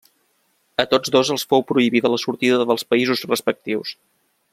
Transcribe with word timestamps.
A 0.83 0.85
tots 0.93 1.11
dos 1.15 1.29
els 1.35 1.43
fou 1.51 1.63
prohibida 1.71 2.11
la 2.13 2.19
sortida 2.23 2.65
dels 2.71 2.87
països 2.95 3.23
respectius. 3.33 3.93